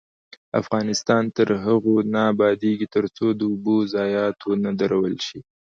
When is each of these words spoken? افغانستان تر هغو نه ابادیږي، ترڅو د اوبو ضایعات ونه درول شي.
افغانستان 0.61 1.23
تر 1.37 1.47
هغو 1.63 1.95
نه 2.13 2.21
ابادیږي، 2.33 2.87
ترڅو 2.95 3.25
د 3.35 3.41
اوبو 3.51 3.75
ضایعات 3.93 4.37
ونه 4.43 4.71
درول 4.81 5.15
شي. 5.27 5.39